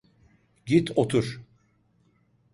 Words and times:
Git 0.65 0.91
otur. 0.95 1.41